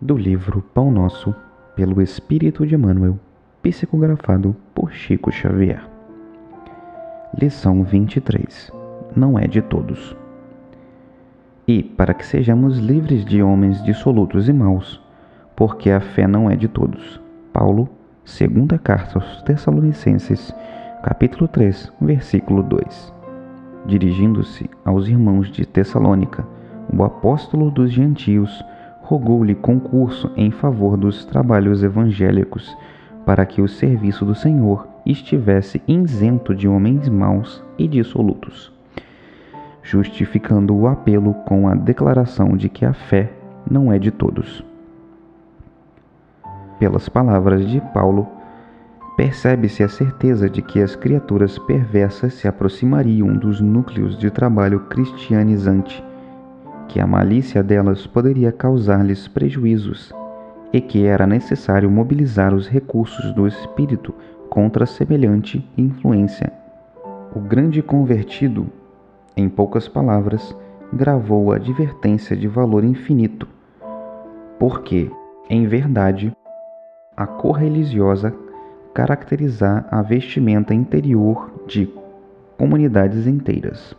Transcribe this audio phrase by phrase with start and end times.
[0.00, 1.34] do livro Pão Nosso,
[1.74, 3.18] pelo Espírito de Emmanuel,
[3.60, 5.82] psicografado por Chico Xavier.
[7.36, 8.72] Lição 23.
[9.16, 10.16] Não é de todos.
[11.66, 15.02] E para que sejamos livres de homens dissolutos e maus,
[15.56, 17.20] porque a fé não é de todos.
[17.52, 17.88] Paulo,
[18.24, 20.54] segunda carta aos Tessalonicenses,
[21.02, 23.12] capítulo 3, versículo 2.
[23.84, 26.46] Dirigindo-se aos irmãos de Tessalônica,
[26.96, 28.64] o apóstolo dos gentios
[29.08, 32.76] rogou-lhe concurso em favor dos trabalhos evangélicos,
[33.24, 38.70] para que o serviço do Senhor estivesse isento de homens maus e dissolutos,
[39.82, 43.32] justificando o apelo com a declaração de que a fé
[43.70, 44.62] não é de todos.
[46.78, 48.28] Pelas palavras de Paulo,
[49.16, 56.04] percebe-se a certeza de que as criaturas perversas se aproximariam dos núcleos de trabalho cristianizante
[56.88, 60.12] que a malícia delas poderia causar-lhes prejuízos
[60.72, 64.14] e que era necessário mobilizar os recursos do espírito
[64.48, 66.50] contra semelhante influência.
[67.34, 68.66] O grande convertido,
[69.36, 70.56] em poucas palavras,
[70.92, 73.46] gravou a advertência de valor infinito,
[74.58, 75.10] porque,
[75.48, 76.32] em verdade,
[77.14, 78.34] a cor religiosa
[78.94, 81.92] caracterizar a vestimenta interior de
[82.56, 83.94] comunidades inteiras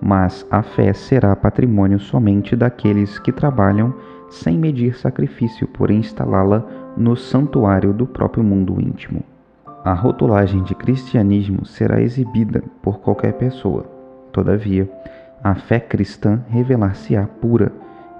[0.00, 3.94] mas a fé será patrimônio somente daqueles que trabalham
[4.28, 6.64] sem medir sacrifício por instalá-la
[6.96, 9.22] no santuário do próprio mundo íntimo.
[9.84, 13.84] A rotulagem de cristianismo será exibida por qualquer pessoa.
[14.32, 14.90] Todavia,
[15.42, 17.70] a fé cristã revelar-se-á pura,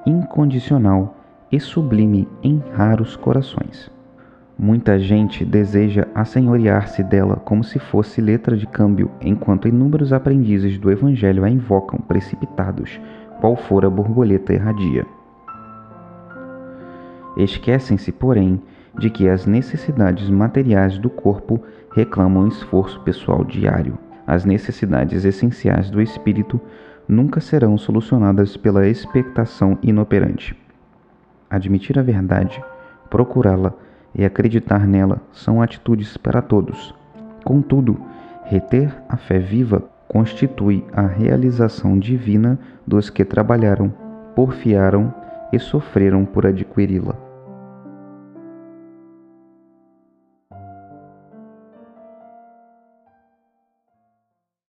[0.07, 1.17] incondicional
[1.51, 3.91] e sublime em raros corações.
[4.59, 10.91] Muita gente deseja assenhorear-se dela como se fosse letra de câmbio, enquanto inúmeros aprendizes do
[10.91, 12.99] Evangelho a invocam precipitados,
[13.39, 15.05] qual for a borboleta erradia.
[17.37, 18.63] Esquecem-se, porém,
[18.99, 21.63] de que as necessidades materiais do corpo
[21.95, 23.99] reclamam esforço pessoal diário.
[24.27, 26.59] As necessidades essenciais do espírito
[27.07, 30.57] nunca serão solucionadas pela expectação inoperante.
[31.51, 32.65] Admitir a verdade,
[33.11, 33.75] procurá-la,
[34.17, 36.95] e acreditar nela são atitudes para todos.
[37.45, 38.01] Contudo,
[38.45, 43.93] reter a fé viva constitui a realização divina dos que trabalharam,
[44.35, 45.13] porfiaram
[45.53, 47.26] e sofreram por adquiri-la.